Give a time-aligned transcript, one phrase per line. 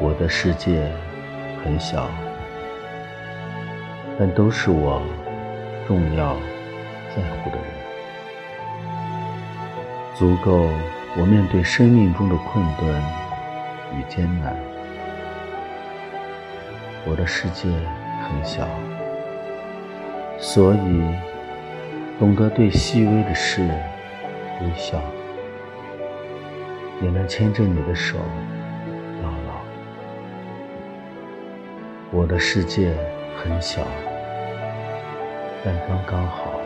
[0.00, 0.90] 我的世界
[1.62, 2.08] 很小，
[4.18, 5.02] 但都是我
[5.86, 6.36] 重要
[7.14, 7.66] 在乎的人，
[10.14, 10.68] 足够
[11.16, 13.02] 我面对生命中的困顿
[13.96, 14.56] 与艰难。
[17.06, 17.68] 我的世界
[18.22, 18.66] 很小，
[20.38, 21.02] 所以
[22.18, 23.62] 懂得对细微的事
[24.62, 24.98] 微笑，
[27.02, 28.18] 也能牵着你的手。
[32.16, 32.94] 我的世界
[33.36, 33.82] 很小，
[35.64, 36.60] 但刚刚好。